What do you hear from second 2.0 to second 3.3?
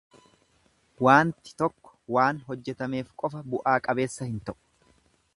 waan hojjetameef